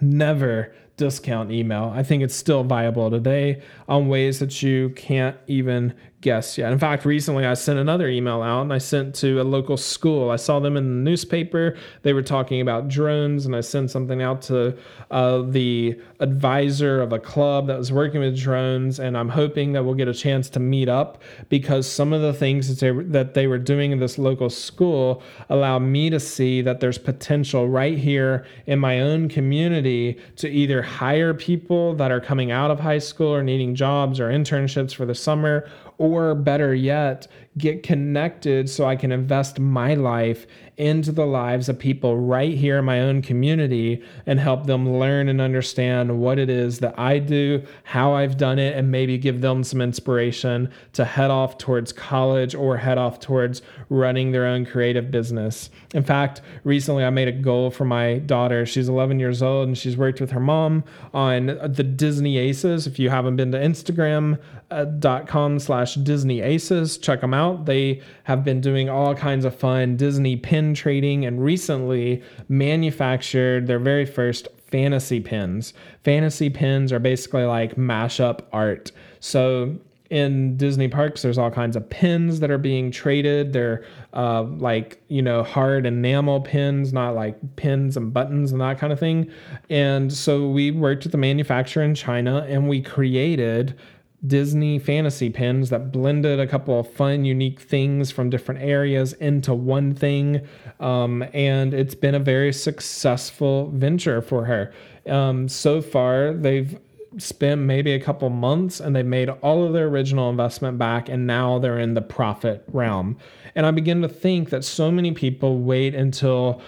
[0.00, 1.92] Never discount email.
[1.94, 6.70] I think it's still viable today on ways that you can't even guess yet.
[6.70, 10.30] In fact, recently I sent another email out and I sent to a local school.
[10.30, 11.76] I saw them in the newspaper.
[12.02, 14.76] They were talking about drones, and I sent something out to
[15.10, 19.00] uh, the advisor of a club that was working with drones.
[19.00, 22.34] And I'm hoping that we'll get a chance to meet up because some of the
[22.34, 26.60] things that they, that they were doing in this local school allow me to see
[26.62, 32.20] that there's potential right here in my own community to either hire people that are
[32.20, 35.66] coming out of high school or needing jobs or internships for the summer
[35.96, 37.26] or better yet,
[37.56, 40.46] get connected so I can invest my life
[40.80, 45.28] into the lives of people right here in my own community and help them learn
[45.28, 49.42] and understand what it is that I do, how I've done it, and maybe give
[49.42, 53.60] them some inspiration to head off towards college or head off towards
[53.90, 55.68] running their own creative business.
[55.92, 58.64] In fact, recently I made a goal for my daughter.
[58.64, 62.86] She's 11 years old and she's worked with her mom on the Disney Aces.
[62.86, 67.66] If you haven't been to Instagram.com uh, slash Disney Aces, check them out.
[67.66, 73.78] They have been doing all kinds of fun Disney pin trading and recently manufactured their
[73.78, 75.74] very first fantasy pins.
[76.04, 78.92] Fantasy pins are basically like mashup art.
[79.20, 79.76] So
[80.10, 83.52] in Disney parks, there's all kinds of pins that are being traded.
[83.52, 88.78] They're uh, like, you know, hard enamel pins, not like pins and buttons and that
[88.78, 89.30] kind of thing.
[89.70, 93.78] And so we worked with the manufacturer in China and we created
[94.26, 99.54] Disney fantasy pins that blended a couple of fun, unique things from different areas into
[99.54, 100.46] one thing.
[100.78, 104.72] Um, and it's been a very successful venture for her.
[105.06, 106.78] Um, so far, they've
[107.18, 111.26] spent maybe a couple months and they made all of their original investment back, and
[111.26, 113.16] now they're in the profit realm.
[113.54, 116.62] And I begin to think that so many people wait until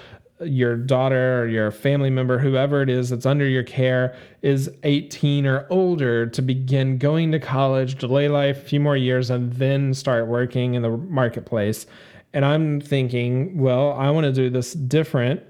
[0.44, 5.46] your daughter or your family member, whoever it is that's under your care, is 18
[5.46, 9.94] or older to begin going to college, delay life a few more years, and then
[9.94, 11.86] start working in the marketplace.
[12.32, 15.42] And I'm thinking, well, I want to do this different.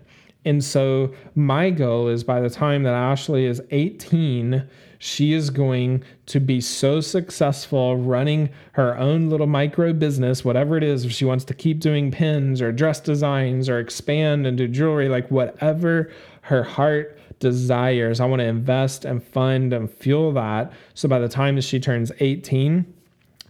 [0.45, 4.69] And so my goal is by the time that Ashley is 18,
[5.05, 10.85] she is going to be so successful running her own little micro business, whatever it
[10.85, 14.69] is, if she wants to keep doing pins or dress designs or expand and do
[14.69, 18.21] jewelry, like whatever her heart desires.
[18.21, 20.73] I want to invest and fund and fuel that.
[20.95, 22.87] So by the time she turns 18,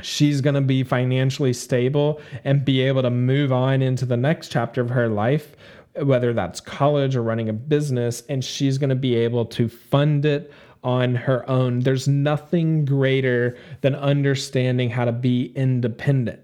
[0.01, 4.51] she's going to be financially stable and be able to move on into the next
[4.51, 5.55] chapter of her life
[6.01, 10.25] whether that's college or running a business and she's going to be able to fund
[10.25, 10.51] it
[10.83, 11.81] on her own.
[11.81, 16.41] There's nothing greater than understanding how to be independent.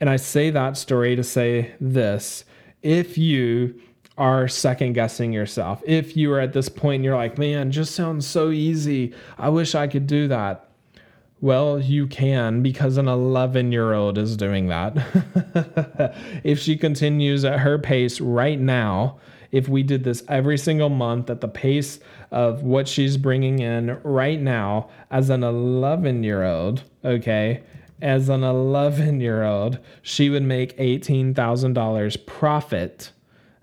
[0.00, 2.44] And I say that story to say this
[2.82, 3.80] if you
[4.18, 7.94] are second guessing yourself, if you are at this point and you're like, man, just
[7.94, 10.70] sounds so easy, I wish I could do that.
[11.40, 14.96] Well, you can because an 11 year old is doing that.
[16.44, 19.18] if she continues at her pace right now,
[19.52, 22.00] if we did this every single month at the pace
[22.30, 27.62] of what she's bringing in right now as an 11 year old, okay,
[28.02, 33.10] as an 11 year old, she would make $18,000 profit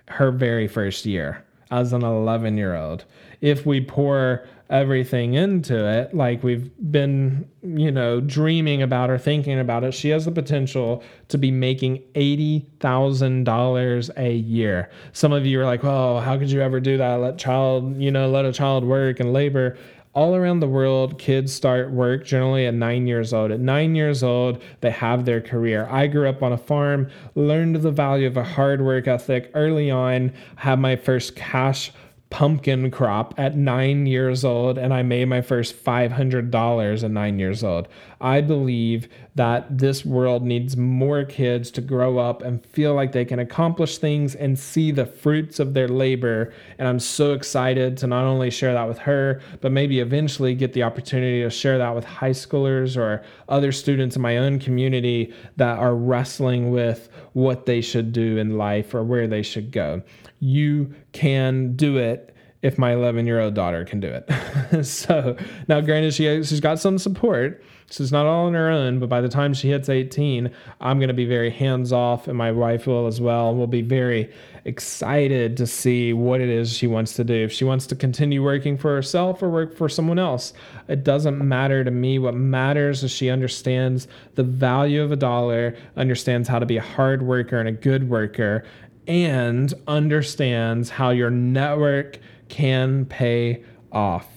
[0.07, 1.43] her very first year.
[1.71, 3.03] as an 11 year old.
[3.41, 9.59] If we pour everything into it, like we've been, you know, dreaming about or thinking
[9.59, 14.89] about it, she has the potential to be making $80,000 a year.
[15.11, 17.15] Some of you are like, well how could you ever do that?
[17.15, 19.77] Let child, you know, let a child work and labor
[20.15, 23.51] all around the world, kids start work generally at nine years old.
[23.51, 25.87] At nine years old, they have their career.
[25.89, 29.89] I grew up on a farm, learned the value of a hard work ethic early
[29.89, 31.91] on, had my first cash
[32.33, 37.63] pumpkin crop at nine years old and I made my first $500 at nine years
[37.63, 37.87] old.
[38.19, 43.23] I believe that this world needs more kids to grow up and feel like they
[43.23, 46.51] can accomplish things and see the fruits of their labor.
[46.79, 50.73] And I'm so excited to not only share that with her, but maybe eventually get
[50.73, 55.31] the opportunity to share that with high schoolers or other students in my own community
[55.57, 60.01] that are wrestling with what they should do in life or where they should go
[60.43, 64.85] you can do it if my 11 year old daughter can do it.
[64.85, 65.37] so
[65.67, 67.63] now, granted, she she's got some support.
[67.89, 70.49] So it's not all on her own, but by the time she hits 18,
[70.81, 73.53] I'm going to be very hands off, and my wife will as well.
[73.53, 74.33] We'll be very
[74.65, 77.33] excited to see what it is she wants to do.
[77.33, 80.53] If she wants to continue working for herself or work for someone else,
[80.87, 82.17] it doesn't matter to me.
[82.17, 86.81] What matters is she understands the value of a dollar, understands how to be a
[86.81, 88.65] hard worker and a good worker,
[89.07, 94.27] and understands how your network can pay off.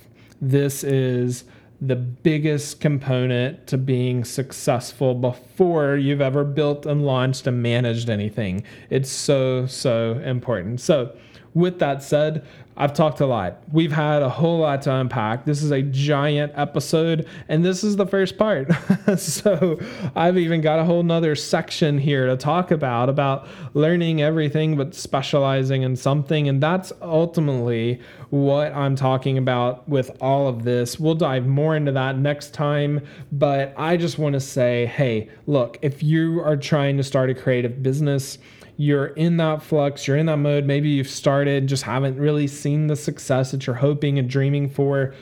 [0.41, 1.45] This is
[1.81, 8.64] the biggest component to being successful before you've ever built and launched and managed anything.
[8.89, 10.81] It's so, so important.
[10.81, 11.14] So,
[11.55, 12.47] with that said,
[12.79, 13.62] I've talked a lot.
[13.72, 15.47] We've had a whole lot to unpack.
[15.47, 18.68] This is a giant episode, and this is the first part.
[19.18, 19.79] so
[20.14, 24.95] I've even got a whole nother section here to talk about about learning everything but
[24.95, 26.49] specializing in something.
[26.49, 31.01] And that's ultimately what I'm talking about with all of this.
[31.01, 33.01] We'll dive more into that next time.
[33.33, 37.35] But I just want to say, hey, look, if you are trying to start a
[37.35, 38.37] creative business,
[38.77, 40.64] you're in that flux, you're in that mode.
[40.64, 45.14] Maybe you've started, just haven't really seen the success that you're hoping and dreaming for.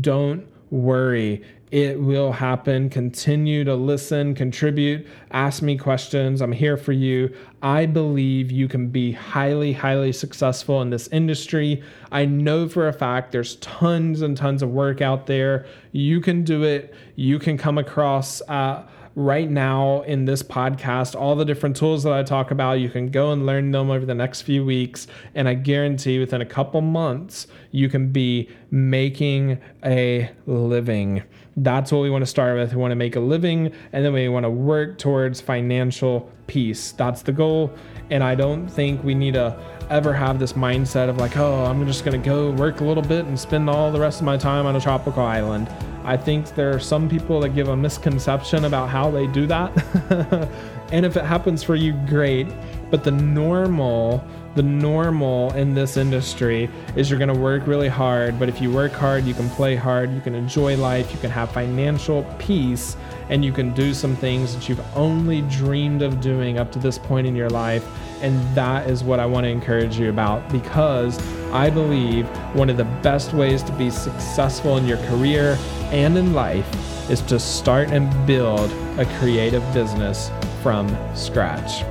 [0.00, 1.42] Don't worry.
[1.70, 2.90] It will happen.
[2.90, 6.42] Continue to listen, contribute, ask me questions.
[6.42, 7.34] I'm here for you.
[7.62, 11.82] I believe you can be highly, highly successful in this industry.
[12.10, 15.64] I know for a fact there's tons and tons of work out there.
[15.92, 16.94] You can do it.
[17.16, 18.42] You can come across.
[18.48, 22.80] Uh, right now in this podcast, all the different tools that I talk about.
[22.80, 25.06] You can go and learn them over the next few weeks.
[25.34, 31.22] And I guarantee within a couple months, you can be making a living.
[31.56, 32.72] That's what we want to start with.
[32.72, 36.92] We want to make a living and then we want to work towards financial peace.
[36.92, 37.72] That's the goal.
[38.10, 39.58] And I don't think we need to
[39.90, 43.02] ever have this mindset of like, oh, I'm just going to go work a little
[43.02, 45.68] bit and spend all the rest of my time on a tropical island.
[46.04, 49.70] I think there are some people that give a misconception about how they do that.
[50.92, 52.48] and if it happens for you, great.
[52.90, 54.22] But the normal,
[54.54, 58.38] the normal in this industry is you're going to work really hard.
[58.38, 61.30] But if you work hard, you can play hard, you can enjoy life, you can
[61.30, 62.96] have financial peace,
[63.30, 66.98] and you can do some things that you've only dreamed of doing up to this
[66.98, 67.86] point in your life.
[68.22, 71.18] And that is what I want to encourage you about because
[71.52, 75.58] I believe one of the best ways to be successful in your career
[75.90, 80.30] and in life is to start and build a creative business
[80.62, 81.82] from scratch.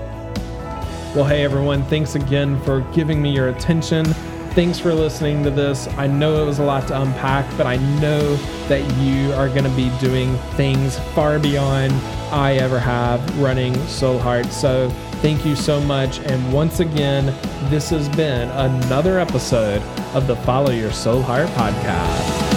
[1.13, 4.05] Well, hey everyone, thanks again for giving me your attention.
[4.53, 5.87] Thanks for listening to this.
[5.89, 8.35] I know it was a lot to unpack, but I know
[8.67, 11.93] that you are going to be doing things far beyond
[12.31, 14.51] I ever have running Soulheart.
[14.51, 14.89] So,
[15.21, 16.19] thank you so much.
[16.19, 17.25] And once again,
[17.69, 19.81] this has been another episode
[20.15, 22.50] of the Follow Your Soulheart podcast.